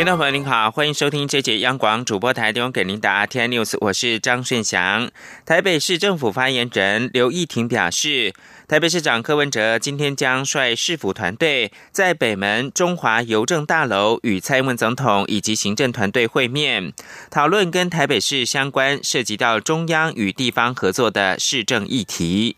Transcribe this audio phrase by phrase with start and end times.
[0.00, 5.10] 听众朋友您好，欢迎收听这节央广主播台提供给您的 RTI News，我是张顺祥。
[5.44, 8.32] 台北市政府发言人刘义婷表示，
[8.66, 16.94] 台北市长柯文哲今天将率市府团队在北门中华邮政大楼与蔡英文总统以及行政团队会面，
[17.30, 22.56] 讨论跟台北市相关涉及到中央与地方合作的市政议题。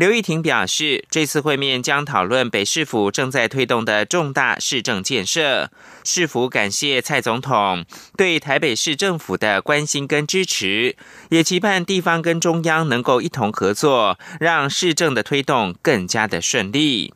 [0.00, 5.70] 刘玉婷表示，这次会面将讨论北市府正在推动的重大市政建设。
[6.04, 7.84] 市府感谢蔡总统
[8.16, 10.96] 对台北市政府的关心跟支持，
[11.28, 17.12] 也期盼地方跟中央能够一同合作，让市政的推动更加的顺利。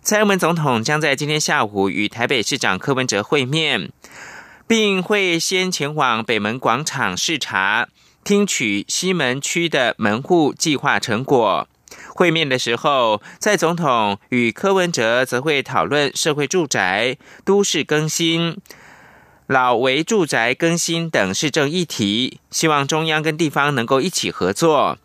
[0.00, 3.92] 蔡英文总统将在今天下午与台北市长柯文哲会面，
[4.66, 7.88] 并会先前往北门广场视察，
[8.24, 11.68] 听取西门区的门户计划成果。
[12.14, 18.56] 会面的时候，在总统与柯文哲则会讨论社会住宅、都市更新、
[19.48, 24.96] 老为住宅更新等市政议题，希望中央跟地方能够一起合作。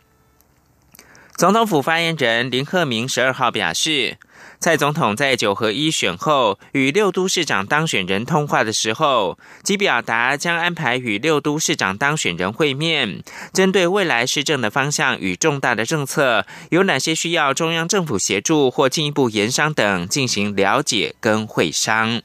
[1.35, 4.17] 总统府发言人林鹤明十二号表示。
[4.59, 22.21] 蔡总统在九合一选后与六都市长当选人通话的时候，即表达将安排与六都市长当选人会面，针对未来市政的方向与重大的政策有哪些需要中央政府协助或进一步研商等进行了解跟会商。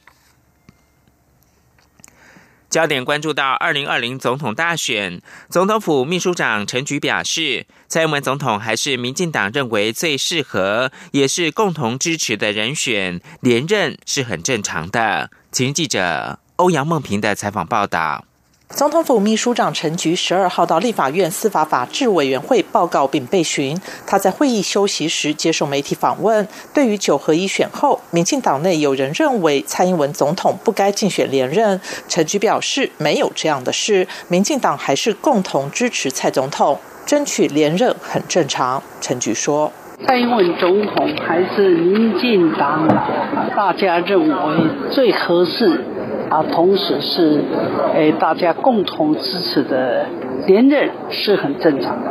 [2.75, 15.31] 焦点关注到二零二零总统大选，总统府秘书长陈菊表示，蔡英文总统还是民进党认为最适合，也是共同支持的人选，连任是很正常的。
[15.53, 18.25] 请记者欧阳梦平的采访报道。
[18.69, 23.79] 总统府秘书长陈菊十二号到立法院司法法制委员会报告并被询。
[24.07, 26.45] 他在会议休息时接受媒体访问。
[26.73, 38.81] 对于九合一选后，民进党内有人认为蔡英文总统不该竞选连任，陈菊表示没有这样的事，民进党还是共同支持蔡总统，争取连任很正常。
[38.99, 39.71] 陈菊说
[40.07, 42.87] ：“蔡英文总统还是民进党
[43.55, 45.85] 大家认为最合适。”
[46.29, 47.41] 啊，同时是，
[47.93, 50.05] 诶，大家共同支持的
[50.47, 52.09] 连任是很正常的。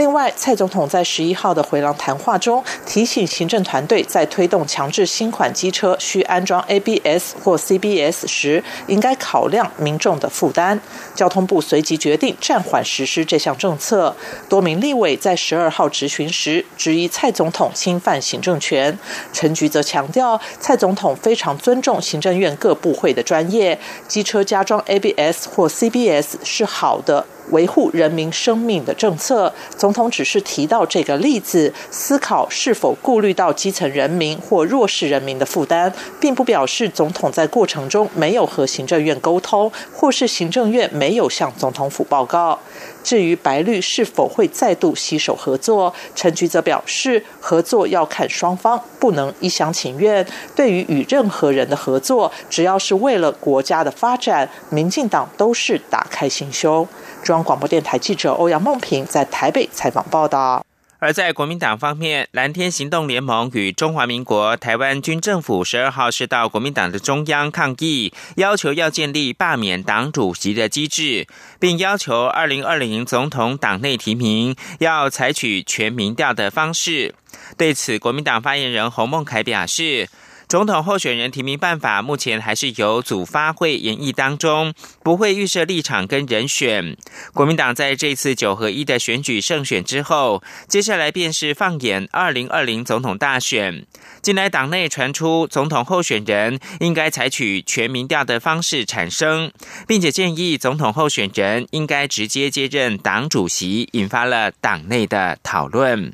[0.00, 10.80] 另外，蔡总统在十一号的回廊谈话中提醒行政团队，在推动强制新款机车需安装 ABS 或 CBS 时，应该考量民众的负担。
[11.14, 14.16] 交通部随即决定暂缓实施这项政策。
[14.48, 18.98] 多名立委在十二号质询时质疑蔡总统侵犯行政权，
[19.34, 23.78] 陈菊则强调，蔡总统非常尊重行政院各部会的专业，
[24.08, 27.26] 机车加装 ABS 或 CBS 是好的。
[27.50, 42.58] 维护人民生命的政策，总统只是提到这个例子，思考是否顾虑到基层人民或弱势人民的负担，并不表示总统在过程中没有和行政院沟通，或是行政院没有向总统府报告。
[43.02, 50.26] 至于白绿是否会再度携手合作，陈菊则表示，合作要看双方，不能一厢情愿。
[50.54, 56.86] 对于与任何人的合作，只要是为了国家的发展，民进党都是打开心胸。
[57.22, 60.64] 中央广播电台记者欧阳梦平在台北采访报道。
[61.00, 71.26] 而在国民党方面，蓝天行动联盟与中华民国台湾军政府十二号是到国民党的中央抗议，要求要建立罢免党主席的机制，
[71.58, 77.14] 并要求二零二零总统党内提名要采取全民调的方式。
[77.56, 80.08] 对此，国民党发言人洪孟凯表示。
[80.50, 86.96] 总统候选人提名办法目前还是由组发会演议当中，不会预设立场跟人选。
[87.32, 93.86] 国民党在这次九合一的选举胜选之后，接下来便是放眼二零二零总统大选。
[94.22, 99.52] 近来党内传出总统候选人应该采取全民调的方式产生，
[99.86, 106.12] 并且建议总统候选人应该直接接任党主席，引发了党内的讨论。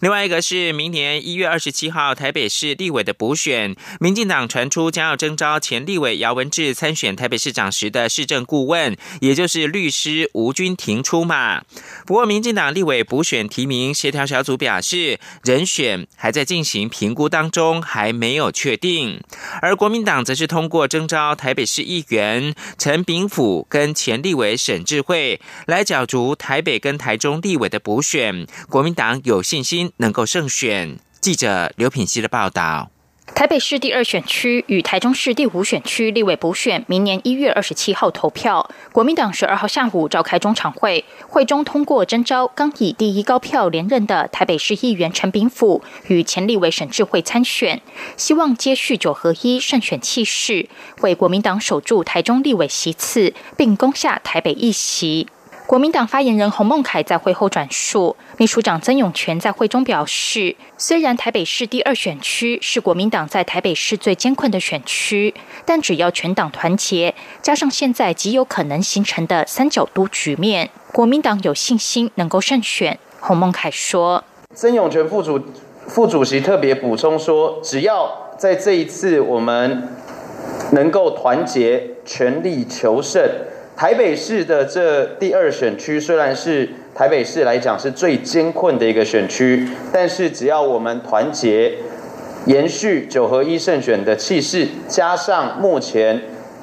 [0.00, 11.60] 另外一个是明年一月二十七号台北市立委的补选，民进党传出将要征召前立委姚文智参选台北市长时的市政顾问，也就是律师吴君庭出马。
[12.06, 19.22] 不过，民进党立委补选提名协调小组表示，人选还在进行评估当中，还没有确定。
[19.60, 29.89] 而国民党则是通过征召台北市议员陈炳甫跟前立委沈智慧来角逐台北跟台中立委的补选，国民党有信心。
[29.98, 30.98] 能够胜选。
[31.20, 32.90] 记者刘品希的报道。
[33.32, 38.68] 台北市第二选区与台中市第五选区立委补选，明年一月二十七号投票。
[38.90, 47.80] 国民党十二号下午召开中常会，会中通过征召刚以第一高票连任的台北市议员陈炳甫与前立委沈智慧参选，
[48.16, 50.68] 希望接续九合一胜选气势，
[51.02, 55.28] 为国民党守住台中立委席次，并攻下台北一席。
[55.70, 65.32] 国民党发言人洪孟凯在会后转述，秘书长曾永权在会中表示，虽然台北市第二选区是国民党在台北市最艰困的选区，
[65.64, 72.98] 但只要全党团结，加上现在极有可能形成的三角都局面，国民党有信心能够胜选。
[73.20, 75.40] 洪孟凯说，曾永权副主
[75.86, 79.88] 副主席特别补充说，只要在这一次我们
[80.72, 83.22] 能够团结，全力求胜。
[83.80, 91.72] 台北市的这第二选区虽然是台北市来讲是最艰困的一个选区，但是只要我们团结，
[92.44, 96.20] 延续九合一胜选的气势，加上目前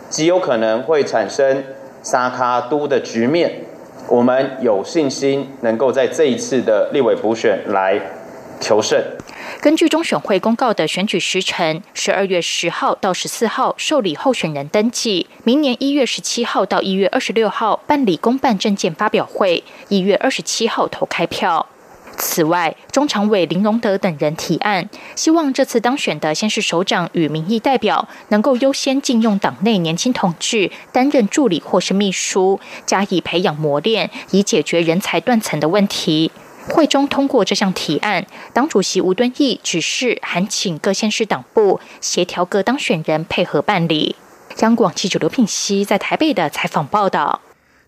[0.08, 1.64] 极有可能会产生
[2.04, 3.52] 沙卡都的局面，
[4.08, 8.00] 我们有信心能够在这一次的立委补选来
[8.60, 9.02] 求胜。
[9.62, 21.68] 根据中选会公告的选举时程，十二月十号到十四号受理候选人登记，明年一月十七号到一月二十六号办理公办证件发表会，一月二十七号投开票。
[22.20, 36.32] 此外，中常委林荣德等人提案，希望这次当选的先是首长与民意代表能够优先禁用党内年轻同志担任助理或是秘书，加以培养磨练，以解决人才断层的问题。
[36.70, 44.16] 会中通过这项提案，党主席吴敦义指示函请各县市党部协调各当选人配合办理。
[44.60, 47.42] 央广记者刘品熙在台北的采访报道。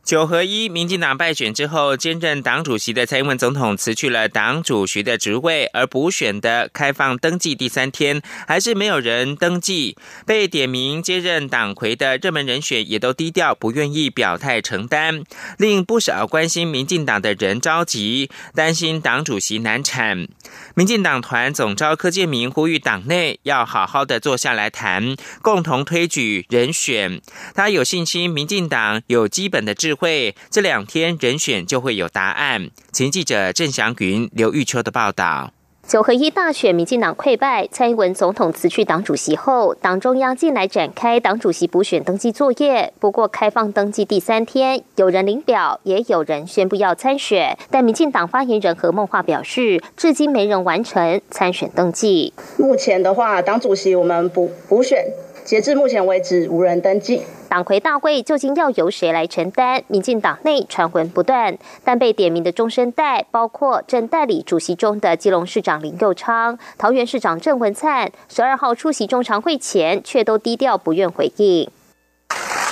[0.09, 9.95] 九合一，民进党败选之后，兼任党主席的蔡英文总统辞去了党主席的职位，而补选的开放登记第三天，还是没有人登记。
[10.25, 15.23] 被点名接任党魁的热门人选也都低调，不愿意表态承担，
[15.59, 20.27] 令不少关心民进党的人着急，担心党主席难产。
[20.73, 27.21] 民进党团总召柯建明呼吁党内要好好的坐下来谈，共同推举人选。
[27.53, 29.98] 他有信心，民进党有基本的智。
[29.99, 32.69] 会这两天人选就会有答案。
[32.93, 35.51] 前记者郑祥云、刘玉秋的报道。
[35.85, 42.93] 九合一大选，民进党溃败，蔡英文总统辞去党主席后，党中央近来展开党主席补选登记作业。
[42.99, 47.57] 不过，开放登记第三天，有人领表，也有人宣布要参选。
[47.71, 52.33] 但民进党发言人何孟华表示，至今没人完成参选登记。
[52.59, 55.03] 目前的话，党主席我们补补选。
[55.43, 57.23] 截至目前为止，无人登记。
[57.47, 59.81] 党魁大会究竟要由谁来承担？
[59.87, 71.71] 民进党内传闻不断，但被点名的中生代，包括正代理主席中的基隆市长林佑昌、桃园市长郑文灿，十二号出席中常会前，却都低调不愿回应。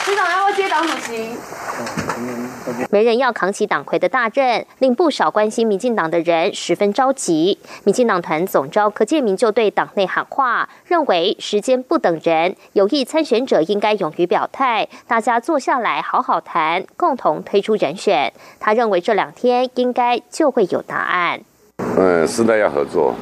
[0.06, 1.30] 市长要不要接党主席？
[2.90, 7.58] 没人要扛起党魁的大任，令不少关心民进党的人十分着急。
[7.84, 18.32] 民进党团总召柯建明就对党内喊话，认为时间不等人，有意参选者应该勇于表态，大家坐下来好好谈，共同推出人选。
[18.60, 21.40] 他认为这两天应该就会有答案。
[21.98, 23.14] 嗯，时代要合作，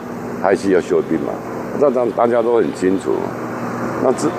[0.41, 1.33] 还是要休兵嘛？
[1.79, 3.15] 这大大家都很清楚。
[4.01, 4.29] 那这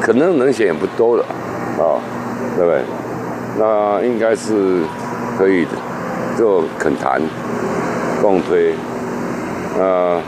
[0.00, 1.24] 可能能选也不多了，
[1.78, 2.00] 啊，
[2.56, 2.82] 对不对？
[3.58, 4.82] 那应该是
[5.38, 5.66] 可以
[6.38, 7.20] 就肯谈
[8.20, 8.74] 共推，
[9.78, 10.20] 那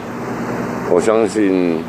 [0.91, 1.83] 我相信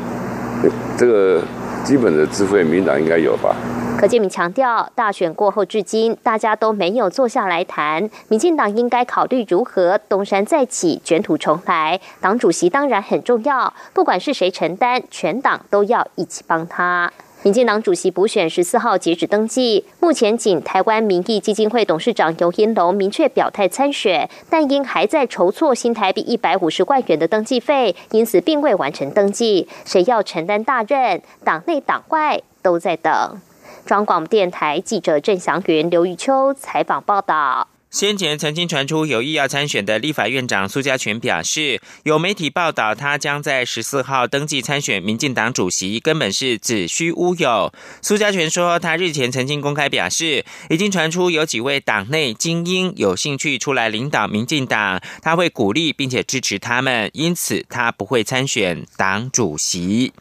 [0.96, 1.42] 这个
[1.84, 3.54] 基本的智慧，民党应该有吧。
[3.98, 11.98] 柯建明强调，大选过后至今，大家都没有坐下来谈，民进党应该考虑如何东山再起，卷土重来。
[12.20, 17.10] 党主席当然很重要，不管是谁承担，全党都要一起帮他。
[17.46, 29.68] 民进党主席补选十四号截止登记，目前仅台湾民意基金会董事长尤英龙明确表态参选，但因还在筹措新台币一百五十万元的登记费，因此并未完成登记。
[29.84, 33.40] 谁要承担大任，党内党外都在等。
[33.84, 37.68] 中广电台记者郑祥云、刘玉秋采访报道。
[37.96, 47.72] 先前曾经传出有意要参选的立法院长苏家全表示，有媒体报道他将在十四号登记参选民进党主席，根本是子虚乌有。
[48.02, 60.12] 苏家全说，他日前曾经公开表示，已经传出有几位党内精英有兴趣出来领导民进党，他会鼓励并且支持他们，因此他不会参选党主席。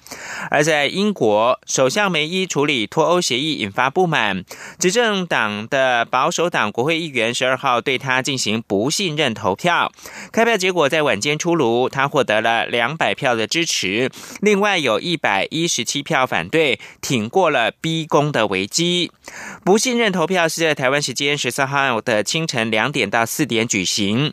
[0.50, 4.46] 而在英国，首相梅伊处理脱欧协议引发不满，
[4.80, 7.65] 执政党的保守党国会议员十二号。
[7.66, 9.92] 号对他进行不信任投票。
[10.32, 19.12] 开票结果在晚间出炉，他获得了两百票的支持，另外有一百一十七票反对，挺过了逼宫的危机。
[19.64, 24.32] 不信任投票是在台湾时间十三号的清晨两点到四点举行，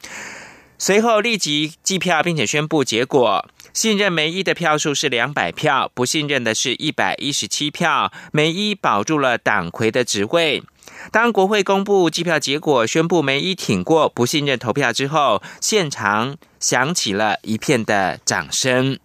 [0.76, 3.48] 随后立即计票，并且宣布结果。
[3.72, 8.12] 信任梅伊的票数是两百票，不信任的是一百一十七票。
[8.30, 10.62] 梅伊保住了党魁的职位。
[11.10, 18.98] 当国会公布计票结果，宣布梅伊挺过不信任投票之后，现场响起了一片的掌声。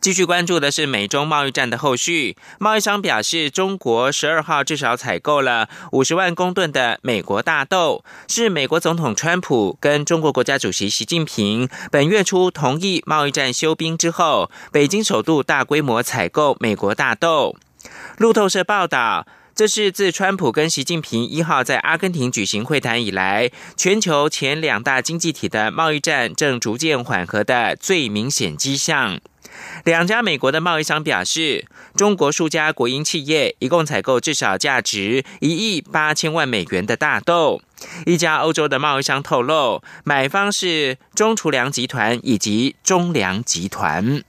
[0.00, 2.34] 继续关注的是美中贸易战的后续。
[2.58, 17.56] 贸易商表示，中国十二号至少采购了五十万公吨的美国大豆，是美国总统川普跟中国国家主席习近平本月初同意贸易战休兵之后，北京首度大规模采购美国大豆。
[18.16, 19.26] 路透社报道，
[19.60, 29.20] 这是自川普跟习近平一号在阿根廷举行会谈以来，全球前两大经济体的贸易战正逐渐缓和的最明显迹象。
[29.84, 37.60] 两家美国的贸易商表示，中国数家国营企业一共采购至少价值一亿八千万美元的大豆。
[38.06, 44.06] 一家欧洲的贸易商透露，买方是中储粮集团以及中粮集团。《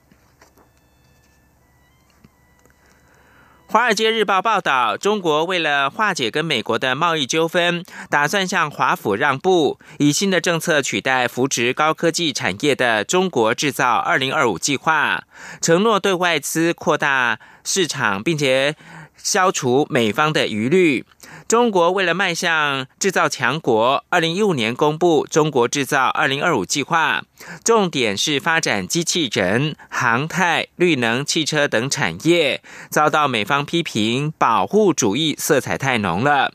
[3.71, 15.23] 华尔街日报》报道，中国为了化解跟美国的贸易纠纷，打算向华府让步，以新的政策取代扶持高科技产业的“中国制造二零二五”计划，
[15.61, 18.75] 承诺对外资扩大市场，并且
[19.15, 21.05] 消除美方的疑虑。
[21.51, 27.25] 中国为了迈向制造强国，二零一五年公布《中国制造二零二五》计划，
[27.61, 36.53] 重点是发展机器人、航太、绿能、汽车等产业，遭到美方批评保护主义色彩太浓了。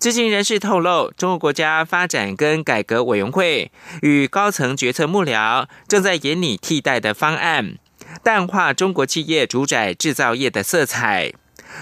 [0.00, 3.70] 知情人士透露，中国国家发展跟改革委员会
[4.02, 7.76] 与高层决策幕僚正在研拟替代的方案，
[8.24, 11.32] 淡化中国企业主宰制造业的色彩。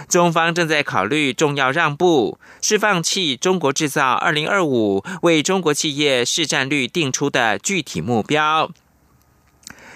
[0.09, 8.71] 中方正在考虑重要让步，是放弃中国制造二零二五为中国企业市占率定出的具体目标。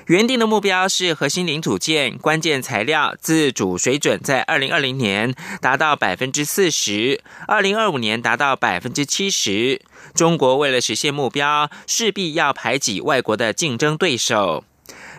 [0.07, 9.83] 原定的目标是核心零组件、关键材料自主水准在二零二零年达到百分之四十，二零二五年达到百分之七十。
[10.15, 14.63] 中国为了实现目标，势必要排挤外国的竞争对手。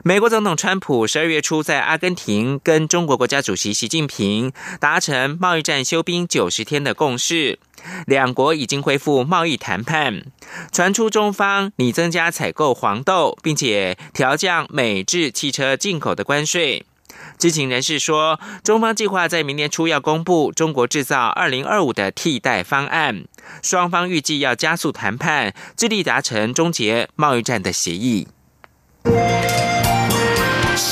[0.04, 7.58] 美国总统川普十二月初在阿根廷跟中国国家主席习近平达成贸易战休兵九十天的共识，
[8.06, 10.24] 两国已经恢复贸易谈判。
[10.72, 16.86] 传出中方拟增加采购黄豆，并且调降美制汽车进口的关税。
[17.40, 23.26] 知情人士说，中方计划在明年初要公布“中国制造二零二五”的替代方案，
[23.64, 28.28] 双方预计要加速谈判，致力达成终结贸易战的协议。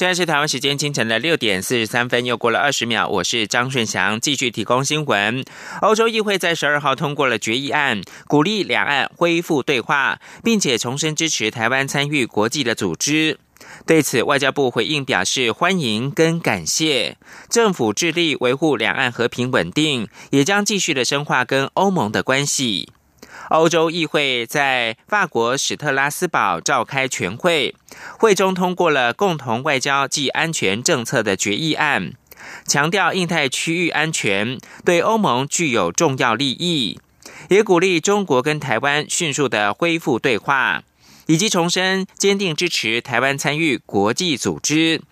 [0.00, 3.06] 现在是台湾时间清晨的六点四十三分，又过了二十秒。
[3.06, 5.44] 我是张顺祥，继续提供新闻。
[5.82, 13.38] 欧洲议会在十二号通过了决议案，鼓励两岸恢复对话，并且重申支持台湾参与国际的组织。
[13.86, 17.18] 对此，外交部回应表示欢迎跟感谢，
[17.50, 22.88] 政府致力维护两岸和平稳定，也将继续的深化跟欧盟的关系。
[23.50, 27.74] 欧洲议会在法国史特拉斯堡召开全会，
[28.16, 32.12] 会中通过了共同外交及安全政策的决议案，
[32.64, 37.00] 强调印太区域安全对欧盟具有重要利益，
[37.48, 40.84] 也鼓励中国跟台湾迅速的恢复对话，
[41.26, 45.02] 以及重申坚定支持台湾参与国际组织。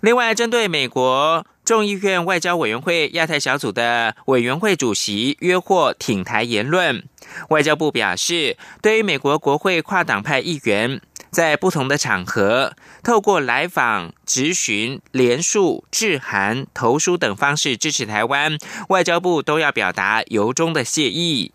[0.00, 1.44] 另外，针对美国。
[1.64, 7.04] 众议院外交委员会亚太小组的委员会主席约获挺台言论，
[7.50, 11.00] 外交部表示，对于美国国会跨党派议员
[11.30, 12.74] 在不同的场合
[13.04, 21.52] 透过来访、质询、联署、致函、投书等方式支持台湾，外交部都要表达由衷的谢意。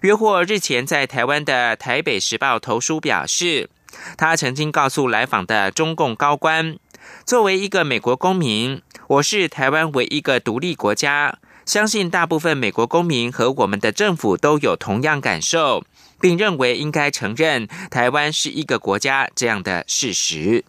[0.00, 3.70] 约获日前在台湾的台北时报投书表示，
[4.16, 6.76] 他曾经告诉来访的中共高官。
[7.26, 8.80] 作为一个美国公民，
[9.12, 11.38] 我是台湾唯一一个独立国家。
[11.66, 15.84] 相信大部分美国公民和我们的政府都有同样感受，
[16.18, 20.64] 并认为应该承认台湾是一个国家这样的事实。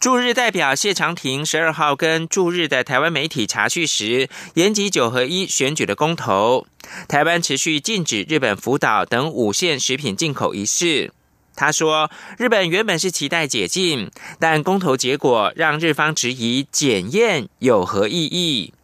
[0.00, 6.66] 驻日代表谢长廷十二号跟驻日的台湾媒体查叙时，延及九合一选举的公投，
[7.06, 11.12] 台湾持续禁止日本福岛等五线食品进口一事。
[11.56, 18.74] 他说，日本原本是期待解禁，但公投结果让日方质疑检验有何意义。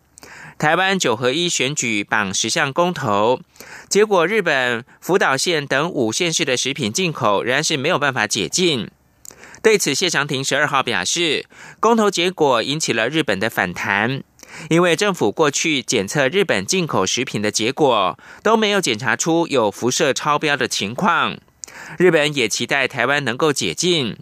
[0.58, 3.40] 台湾九合一选举绑十项公投，
[3.88, 8.88] 结果日本福岛县等五县市的食品进口仍然是没有办法解禁。
[9.60, 11.46] 对此，谢长廷十二号表示，
[11.78, 14.22] 公投结果引起了日本的反弹，
[14.70, 21.38] 因为政府过去检测日本进口食品的结果都没有检查出有辐射超标的情况。
[21.98, 24.16] 日本也期待台湾能够解禁，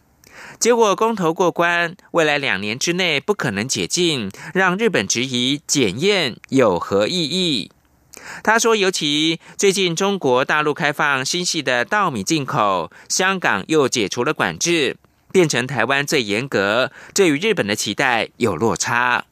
[0.59, 7.71] 结果公投过关，未来两年之内不可能解禁，让日本质疑检验有何意义。
[8.43, 14.97] 他说，尤其最近中国大陆开放新系的稻米进口，香港又解除了管制。
[15.33, 19.27] 变成台湾最严格，这与日本的期待有落差。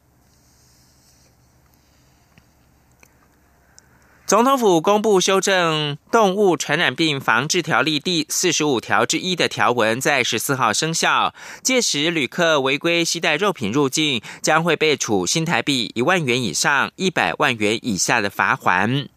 [4.28, 11.35] 总统府公布修正《动物传染病防治条例》第四十五条之一的条文，在十四号生效。
[11.62, 19.08] 届时，旅客违规携带肉品入境，将会被处新台币一万元以上一百万元以下的罚款。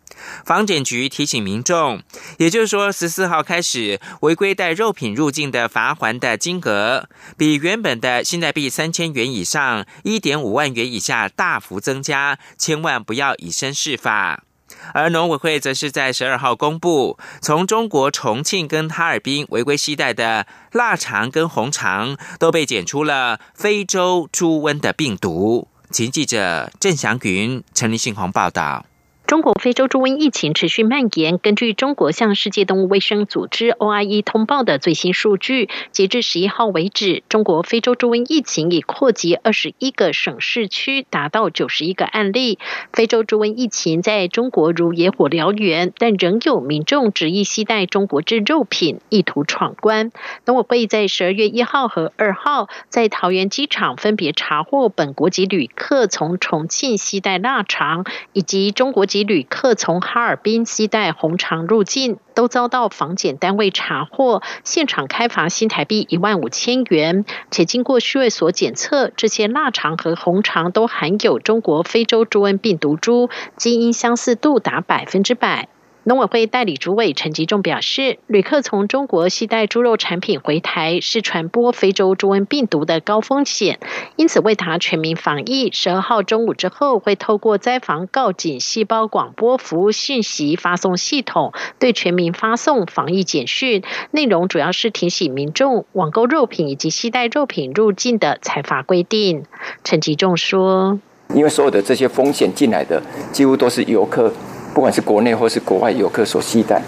[0.45, 2.01] 房检局提醒民众，
[2.37, 14.45] 也就是说，十四号开始违规带肉品入境的罚款的金额，比原本的新台币三千元以上一点五万元以下大幅增加，千万不要以身试法。
[14.93, 25.67] 而农委会则是在十二号公布，从中国重庆跟哈尔滨违规携带的腊肠跟红肠，都被检出了非洲猪瘟的病毒。
[25.89, 28.85] 请记者郑祥云、陈立信鸿报道。
[29.31, 31.37] 中国非洲猪瘟疫情持续蔓延。
[31.37, 42.59] 根据中国向世界动物卫生组织 （OIE） 通报的最新数据，截至十一号为止，中国非洲猪瘟疫情已扩及二十一个省市区，达到九十一个案例。
[42.91, 50.11] 非洲猪瘟疫情在中国如野火燎原，但仍有民众执意携带中国制肉品，意图闯关。
[50.45, 58.03] 农委会在十二月一号和二号在桃园机场分别查获本国籍旅客从重庆携带腊肠，
[58.33, 59.20] 以及中国籍。
[59.23, 67.25] 旅客从哈尔滨携带红肠入境，都遭到防检单位查获，现场开罚新台币一万五千元。
[67.49, 75.69] 且经过区卫所检测，这些腊肠和红肠都含有中国非洲猪瘟病毒株，基因相似度达百分之百。
[76.03, 83.79] 农委会代理主委陈吉仲表示，旅客从中国携带猪肉产品回台是传播非洲猪瘟病毒的高风险，
[84.15, 99.45] 因此为他全民防疫，十二号中午之后会透过灾防告警细胞广播服务信息发送系统，对全民发送防疫简讯，内容主要是提醒民众网购肉品以及携带肉品入境的采罚规定。
[99.83, 100.99] 陈吉仲说
[101.35, 102.99] ：“因为所有的这些风险进来的，
[103.31, 104.33] 几乎都是游客。”
[104.73, 106.81] 不管是国内或是国外游客所期待，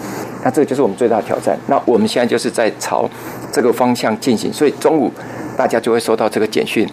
[0.44, 1.58] 那这个就是我们最大的挑战。
[1.68, 3.10] 那我们现在就是在朝
[3.52, 5.12] 这个方向进行，所以中午
[5.58, 6.88] 大家就会收到这个简讯。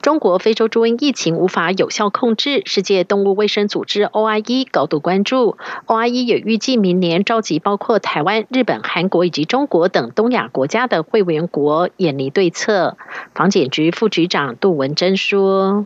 [0.00, 5.58] 中国非洲猪瘟疫情无法有效控制，世界动物卫生组织 OIE 高度关注。
[5.86, 12.96] OIE 也预计明年召集包括台湾、日本、韩国以及中国等东亚国家的会员国，演拟对策。
[13.34, 15.84] 防检局副局长杜文珍说。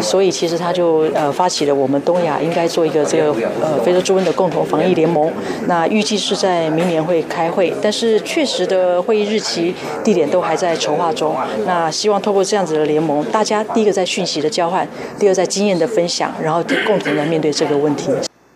[0.00, 5.32] 所以其实他就呃发起了我们东亚应该做一个这个呃非洲猪瘟的共同防疫联盟。
[5.66, 11.34] 那预计是在明年会开会，但是确实的会议日期、地点都还在筹划中。
[11.66, 14.86] 那希望透过这样子的联盟，大家第一个在讯息的交换，
[15.18, 18.10] 第二在经验的分享，然后共同来面对这个问题。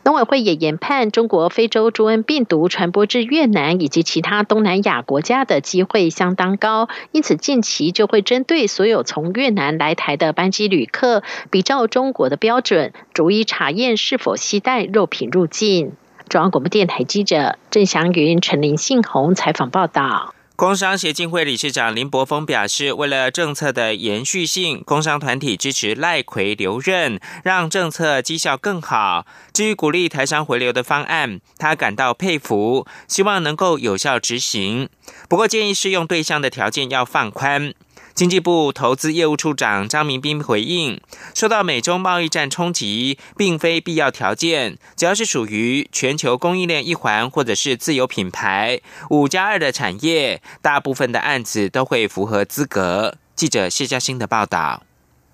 [0.08, 15.92] 农委会也研判，中国非洲猪瘟病毒传播至越南以及其他东南亚国家的机会相当高，因此近期就会针对所有从越南来台的班机旅客，比照中国的标准，逐一查验是否携带肉品入境。
[16.30, 20.32] 中央广播电台记者郑祥云、陈林信宏采访报道。
[20.58, 29.24] 工商协进会理事长林柏峰表示，为了政策的延续性，工商团体支持赖奎留任，让政策绩效更好。
[29.52, 34.88] 至于鼓励台商回流的方案，他感到佩服，希望能够有效执行。
[35.28, 37.72] 不过，建议适用对象的条件要放宽。
[38.18, 41.00] 经济部投资业务处长张明斌回应，
[41.36, 53.14] 受到美中贸易战冲击，并非必要条件，只要是属于全球供应链一环或者是自有品牌五加二的产业，大部分的案子都会符合资格。
[53.36, 54.82] 记者谢嘉欣的报道。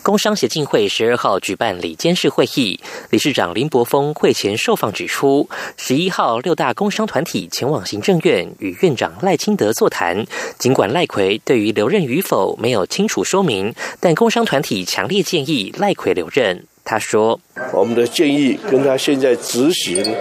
[0.05, 10.27] 工商协进会十二号举办理监事会议，理事长林柏峰会前受访指出，十一号六大工商团体前往行政院与院长赖清德座谈，
[10.59, 16.63] 尽管赖奎对于留任与否没有清楚说明，但工商团体强烈建议赖奎留任。
[16.85, 17.41] 他说
[17.73, 20.15] ：“我们的建议跟他现在执行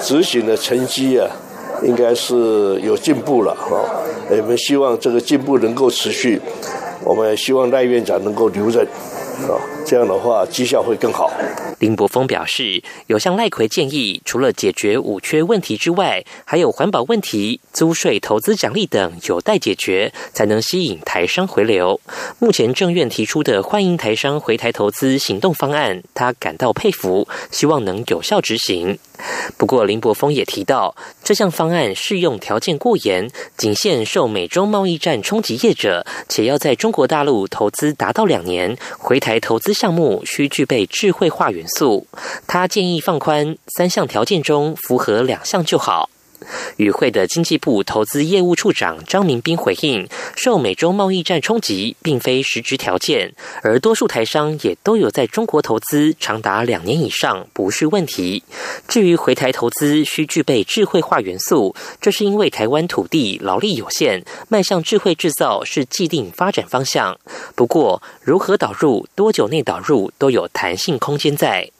[0.00, 1.28] 执行的成绩啊。”
[1.82, 3.78] 应该是有进步了哈，
[4.30, 6.40] 我们希望这个进步能够持续，
[7.04, 8.88] 我们希望赖院长能够留任，
[9.84, 11.30] 这样的话绩效会更好。
[11.78, 22.00] 林柏峰表示，有向赖奎建议，除了解决五缺问题之外，还有环保问题、租税、投资奖励等有待解决，才能吸引台商回流。
[22.38, 28.98] 目前政院提出的欢迎台商回台投资行动方案，他感到佩服，希望能有效执行。
[29.56, 42.06] 不过，林柏峰也提到，这项方案适用条件过严，仅限受美中贸易战冲击业者，且要在中国大陆投资达到两年，回台投资项目需具备智慧化元素。
[42.46, 46.08] 他建议放宽三项条件中符合两项就好。
[46.76, 53.32] 与会的经济部投资业务处长张明斌回应：受美中贸易战冲击，并非实质条件，
[53.62, 58.42] 而多数台商也都有在中国投资长达两年以上，不是问题。
[58.86, 67.18] 至于回台投资需具备智慧化元素，这是因为台湾土地劳力有限，迈向智慧制造是既定发展方向。
[67.54, 71.70] 不过，如何导入、多久内导入，都有弹性空间在。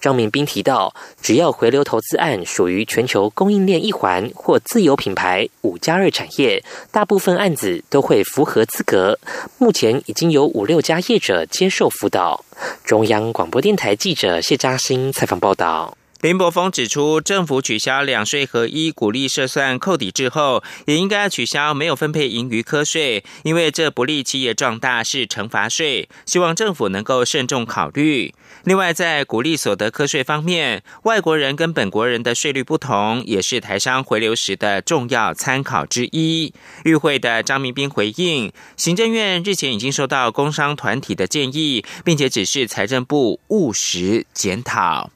[0.00, 9.18] 张明斌提到，只要回流投资案属于全球供应链一环或自有品牌五加二产业，大部分案子都会符合资格。
[9.58, 12.44] 目前已经有五六家业者接受辅导。
[12.84, 15.96] 中央广播电台记者谢嘉欣采访报道。
[16.22, 26.08] 林柏峰指出，政府取消两税合一鼓励设算扣抵之后，也应该取消没有分配盈余科税，因为这不利企业壮大，是惩罚税。
[26.24, 28.32] 希望政府能够慎重考虑。
[28.62, 36.54] 另外，在鼓励所得科税方面，外国人跟本国人的税率不同，也是台商回流时的重要参考之一。
[36.84, 45.10] 与会的张明斌回应，行政院日前已经收到工商团体的建议，并且指示财政部务实检讨。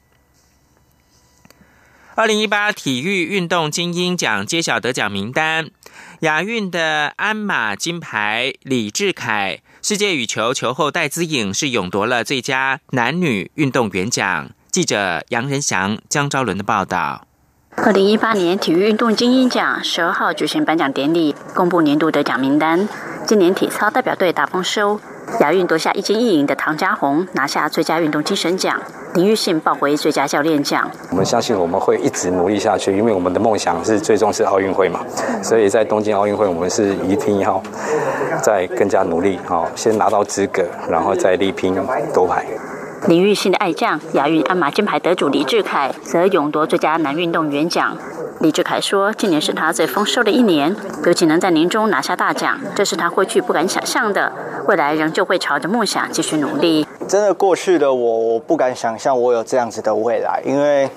[2.17, 5.69] 二零一八体育运动精英奖揭晓得奖名单，
[6.21, 14.49] 亚运的鞍马金牌李志凯，世界羽球球后戴资颖是勇夺了最佳男女运动员奖。
[14.71, 17.27] 记者杨仁祥、江昭伦的报道。
[17.75, 22.89] 二零一八年体育运动精英奖十二号举行颁奖典礼，公布年度得奖名单。
[23.27, 24.99] 今年体操代表队大丰收。
[25.39, 28.81] 亚运夺下一金一银的唐家红拿下最佳运动精神奖，
[29.13, 30.89] 林玉信抱回最佳教练奖。
[31.11, 35.01] 我们相信我们会一直努力下去，因为我们的梦想是最终是奥运会嘛。
[35.43, 37.61] 所以在东京奥运会，我们是一定要
[38.41, 41.75] 再更加努力，好，先拿到资格，然后再力拼
[42.13, 42.45] 夺牌。
[43.07, 47.95] 林玉信的爱将亚运鞍马金牌得主李志凯则勇夺最佳男运动员奖。
[48.39, 54.31] 李志凯说：“今年是他最丰收的一年，尤其能在年终拿下大奖，这是他过去不敢想象的。
[54.67, 56.85] 未来仍旧会朝着梦想继续努力。
[57.07, 60.89] 真的，过去的我，我不敢想象我有这样子的未来，因为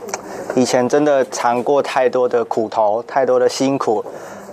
[0.56, 4.04] 以前真的尝过太多的苦头，太多的辛苦。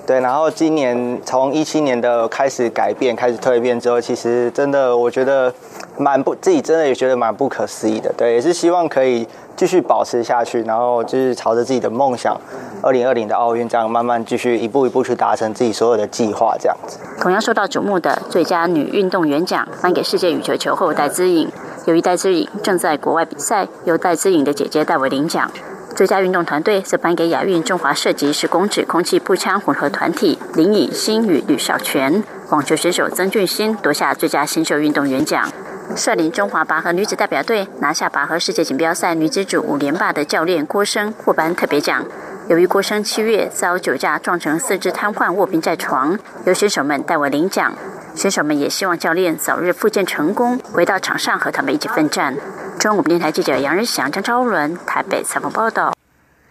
[0.06, 5.52] 对，然后今年从一七年的开始改变，开始蜕变之后，其实真的我觉得
[5.98, 8.14] 蛮不，自己真的也觉得蛮不可思议的。
[8.16, 9.28] 对，也是希望可以。”
[9.58, 12.40] 继续保持下去，然后就是朝着自己的梦想，
[12.84, 17.00] 二零二零的奥运这样慢慢继续一步一步去达成自己所有的计划，这样子。
[17.20, 21.52] 同样受到瞩目的最佳女运动员奖颁给世界羽球球后戴资颖，
[21.86, 25.50] 由于戴资颖正在国外比赛，由戴资颖的姐姐戴维领奖。
[25.96, 32.24] 最佳运动团队则颁给亚运中华射击十公尺空气步枪混合团体林以欣与吕少全。
[32.52, 35.52] 网球选手曾俊欣夺下最佳新秀运动员奖。
[35.96, 42.06] 率领中华拔河女子代表队拿下拔河世界锦标赛女子组五连霸的教练郭生获颁特别奖。
[42.48, 47.74] 由于郭生七月遭酒驾撞成四肢瘫痪卧病在床，由选手们代为领奖。
[48.16, 52.36] 选手们也希望教练早日复健成功，回到场上和他们一起奋战。
[52.80, 55.94] 中央电台记者杨日祥、张昭伦台北采访报道。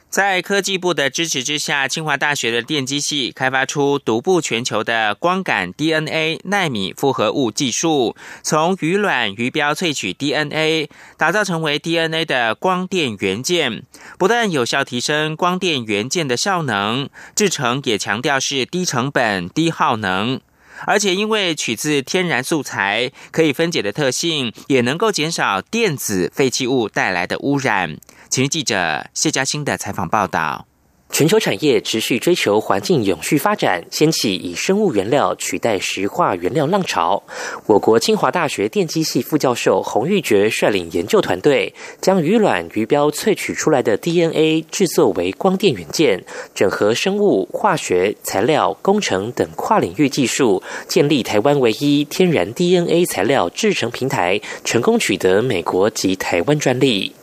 [0.09, 10.89] 在科技部的支持之下，清华大学的电机系开发出独步全球的光感 DNA 纳米复合物技术，从鱼卵鱼标萃取 DNA，
[11.19, 13.83] 打造成为 DNA 的光电元件，
[14.17, 20.41] 不但有效提升光电元件的效能，制成也强调是低成本、低耗能，
[20.87, 27.99] 而且因为取自天然素材，可以分解的特性，也能够减少电子废弃物带来的污染。
[28.29, 30.67] 请记者谢嘉欣的采访报道。
[31.09, 37.23] 全球产业持续追求环境永续发展，掀起以生物原料取代石化原料浪潮。
[37.67, 57.15] 我国清华大学电机系副教授洪玉珏率领研究团队，将鱼卵、鱼标萃取出来的 DNA 制作为光电元件，整合生物、化学、材料、工程等跨领域技术，建立台湾唯一天然 DNA 材料制成平台，成功取得美国及台湾专利。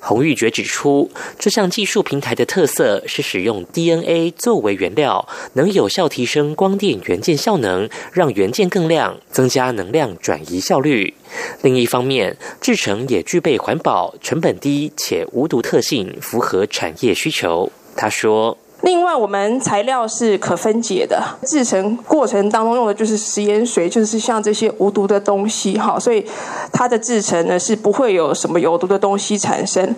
[0.00, 11.14] 洪玉珏指出，这项技术平台的特色是使用 DNA 作为原料，能有效提升光电元件效能，让元件更亮，增加能量转移效率。
[11.62, 17.70] 另一方面，制成也具备环保、成本低且无毒特性，符合产业需求。
[17.96, 18.56] 他说。
[18.82, 26.24] 另外，我们材料是可分解的，制成过程当中用的就是食盐水，就是像这些无毒的东西，哈，所以
[26.72, 29.94] 它的制成呢是不会有什么有毒的东西产生。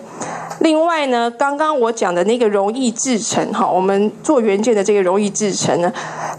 [0.61, 5.93] 另外呢，刚刚我讲的那个容易制成，哈，我们做原件的这个容易制成呢，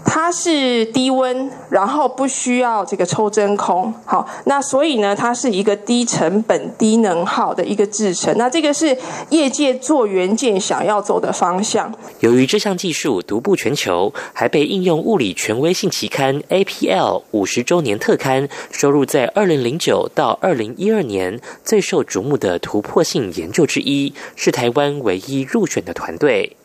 [0.05, 8.35] 它是低温，然后不需要这个抽真空，好，那所以呢，它是一个低成本、低能耗的一个制成。
[8.37, 8.95] 那这个是
[9.29, 11.91] 业界做元件想要走的方向。
[12.19, 26.55] 由于这项技术独步全球，还被应用物理权威性期刊 APL 五十周年特刊收入在二零零九到二零一二年最受瞩目的突破性研究之一，是台湾唯一入选的团队。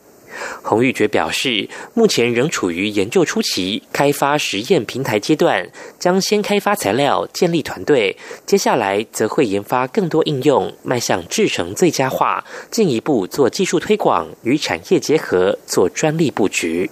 [0.61, 8.15] 洪玉珏表示，目前仍处于研究初期、开发实验平台阶段，将先开发材料、建立团队，
[8.45, 16.89] 接下来则会研发更多应用，迈向制成最佳化，进一步做技术推广与产业结合，做专利布局。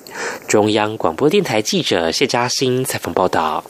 [0.47, 3.63] 中央广播电台记者谢嘉欣采访报道。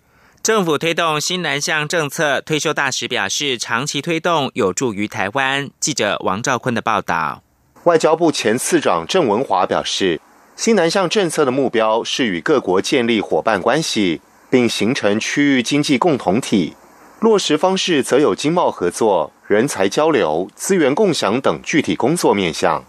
[0.44, 5.70] 政府推动新南向政策，退休大使表示，长期推动有助于台湾。
[5.80, 7.47] 记者王兆坤的报道。
[7.88, 10.20] 外交部前次长郑文华表示，
[10.58, 14.20] 新南向政策的目标是与各国建立伙伴关系，
[14.50, 16.74] 并形成区域经济共同体。
[17.22, 22.84] 落实方式则有经贸合作、人才交流、资源共享等具体工作面向。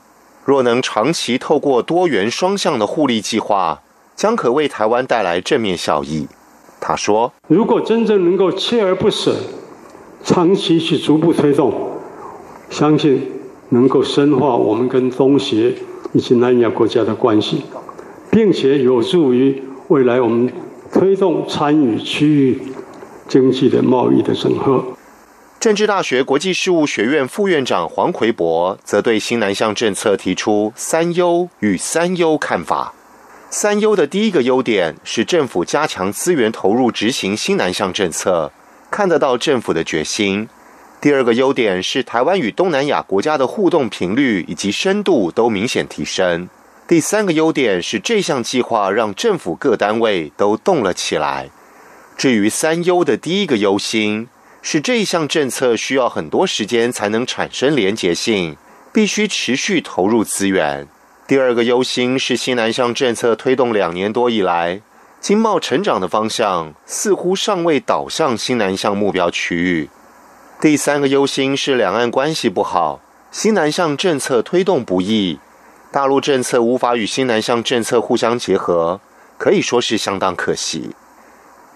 [0.45, 3.81] 若能长期透过多元双向的互利计划，
[4.17, 6.27] 将可为台湾带来正面效益。
[6.81, 9.37] 他说：“如果真正能够锲而不舍，
[10.25, 12.01] 长期去逐步推动，
[12.69, 13.35] 相信。”
[13.71, 15.75] 能够深化我们跟东协
[16.13, 17.63] 以及南亚国家的关系，
[18.31, 20.51] 并且有助于未来我们
[20.93, 22.63] 推动参与区域
[23.27, 24.85] 经济的贸易的整合。
[25.61, 32.95] 政治大学国际事务学院副院长黄奎博则对新南向政策提出“三优”与“三优”看法。
[33.51, 38.53] “三优”的第一个优点是政府加强资源投入执行新南向政策，
[38.89, 40.49] 看得到政府的决心。
[41.01, 46.49] 第二个优点是，台湾与东南亚国家的互动频率以及深度都明显提升。
[46.89, 51.51] 第三个优点是，这项计划让政府各单位都动了起来。
[52.17, 54.27] 至于三优的第一个忧心，
[54.61, 58.57] 是这项政策需要很多时间才能产生连结性，
[58.93, 60.89] 必须持续投入资源。
[61.29, 64.81] 第二个忧心是，新南向政策推动两年多以来，
[65.21, 69.89] 经贸成长的方向似乎尚未导向新南向目标区域。
[70.61, 75.39] 第三个忧心是两岸关系不好，新南向政策推动不易，
[75.93, 79.01] 大陆政策无法与新南向政策互相结合，
[79.39, 80.97] 可以说是相当可惜。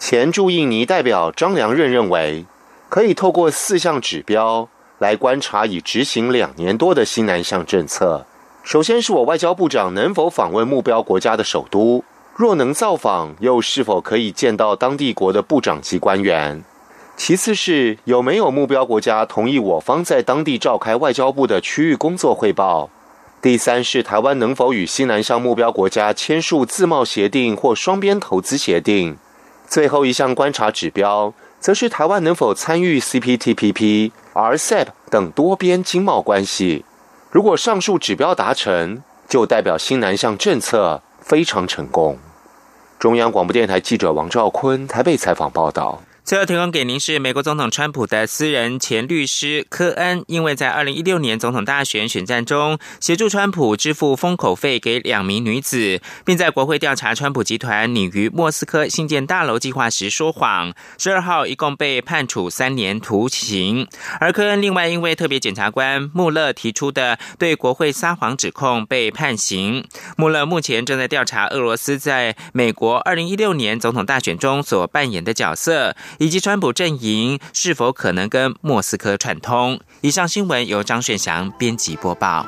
[0.00, 2.44] 前驻印尼代表张良任认为，
[2.88, 4.68] 可以透过四项指标
[4.98, 8.26] 来观察已执行两年多的新南向政策。
[8.64, 12.02] 首先是我外交部长能否访问目标国家的首都，
[12.34, 16.64] 若能造访，又是否可以见到当地国的部长级官员？
[17.16, 22.90] 其次是有没有目标国家同意我方在当地召开外交部的区域工作汇报？
[23.40, 29.16] 第三是台湾能否与西南向目标国家签署自贸协定或双边投资协定？
[29.68, 36.84] 最后一项观察指标，则是台湾能否参与 CPTPP、RCEP 等多边经贸关系。
[37.30, 42.18] 如果上述指标达成，就代表新南向政策非常成功。
[42.98, 46.02] 中央广播电台记者王兆坤台北采访报道。
[46.24, 60.72] 最后提供给您是美国总统川普的私人前律师科恩，因为在二零一六年总统大选选战中协助川普支付封口费给两名女子，并在国会调查川普集团拟于莫斯科新建大楼计划时说谎。
[60.96, 63.88] 十二号一共被判处三年徒刑。
[64.20, 69.84] 而科恩另外因为特别检察官穆勒提出的对国会撒谎指控被判刑。
[70.16, 75.96] 穆勒目前正在调查俄罗斯在美国二零一六年总统大选中所扮演的角色。
[76.18, 79.80] 以及川普阵营是否可能跟莫斯科串通？
[80.00, 82.46] 以上新闻由张炫翔编辑播报。